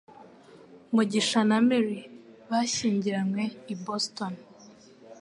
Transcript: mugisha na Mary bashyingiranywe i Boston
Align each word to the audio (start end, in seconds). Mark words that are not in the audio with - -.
mugisha 0.93 1.39
na 1.49 1.57
Mary 1.67 1.99
bashyingiranywe 2.49 3.43
i 3.73 3.75
Boston 3.83 4.33